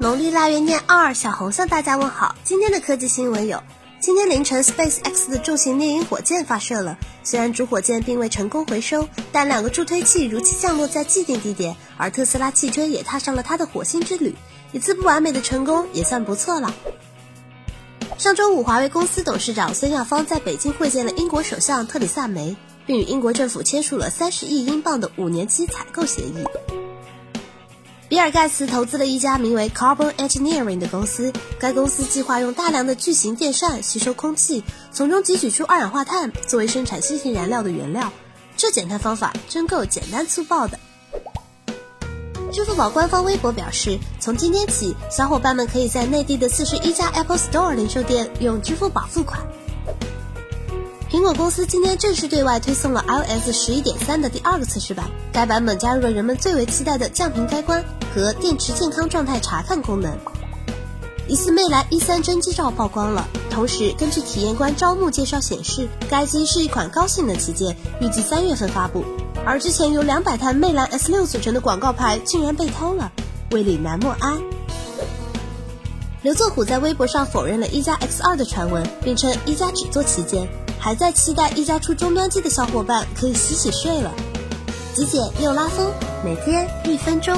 [0.00, 2.34] 农历腊月廿二，小红向大家问好。
[2.42, 3.62] 今天的科技新闻有：
[4.00, 6.96] 今天凌晨，SpaceX 的重型猎鹰火箭发射了。
[7.22, 14.34] 虽然主火箭并未成功回收，但两个助推器如期降落在既定地点，而特斯拉汽车也踏上了它的火星之旅。
[14.72, 16.74] 一次不完美的成功也算不错了。
[18.16, 22.56] 上周五，华为公司董事长孙亚芳在北京会见了英国首相特里萨梅，
[22.86, 26.42] 并与英国政府签署了三十亿英镑的五年期采购协议。
[28.10, 38.12] 比尔·盖茨投资了一家名为 Carbon Engineering 的公司，该公司计划用大量的巨型电扇吸收空气，从中汲取出二氧化碳作为生产新型燃料的原料。
[38.56, 40.76] 这减碳方法真够简单粗暴的。
[42.50, 49.40] 支付宝官方微博表示，从今天起，小伙伴们可以在内地的四十一家 Apple Store 零售店用支付宝付款。
[51.08, 60.16] 苹果公司今天正式对外推送了 iOS 十一点三的第二个测试版，该版本加入了人们最为期待的降频开关和电池健康状态查看功能。
[61.28, 69.04] 疑似魅蓝 E 三真机照曝光了，同时根据体验官招募介绍显示，该机是一款高性能旗舰，预计三月份发布。
[69.46, 73.12] 而之前由两百台魅蓝 S 六组成的广告牌竟然被偷了，
[73.52, 74.36] 为李难莫哀。
[76.22, 80.48] 刘作虎在微博上否认了一加 X 二的传闻，并称一加只做旗舰。
[80.78, 84.10] 还在期待一加出终端机的小伙伴可以洗洗睡了。
[84.94, 85.92] 极简又拉风，
[86.24, 87.36] 每天一分钟。